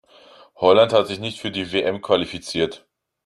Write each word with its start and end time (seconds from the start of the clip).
Holland 0.55 0.93
hat 0.93 1.05
sich 1.05 1.19
nicht 1.19 1.39
für 1.39 1.51
die 1.51 1.71
WM 1.73 2.01
qualifiziert. 2.01 2.87